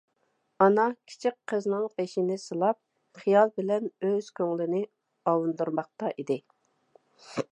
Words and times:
ئانا 0.65 0.85
كىچىك 1.09 1.35
قىزىنىڭ 1.51 1.83
بېشىنى 1.99 2.37
سىلاپ 2.45 2.79
خىيال 3.21 3.53
بىلەن 3.61 3.87
ئۆز 4.09 4.31
كۆڭلىنى 4.39 4.83
ئاۋۇندۇرماقتا 5.33 6.13
ئىدى. 6.17 6.41